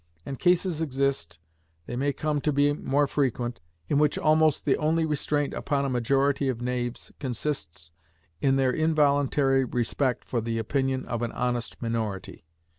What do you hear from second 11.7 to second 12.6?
minority.